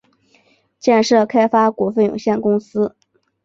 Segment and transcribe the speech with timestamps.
[0.79, 2.95] 建设开发股份有限公司